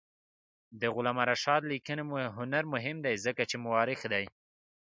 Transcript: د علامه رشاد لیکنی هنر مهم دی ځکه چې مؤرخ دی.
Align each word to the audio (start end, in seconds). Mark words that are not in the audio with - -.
د 0.79 0.83
علامه 0.95 1.23
رشاد 1.31 1.61
لیکنی 1.71 2.03
هنر 2.37 2.63
مهم 2.73 2.97
دی 3.05 3.15
ځکه 3.25 3.43
چې 3.49 3.55
مؤرخ 3.65 4.01
دی. 4.13 4.25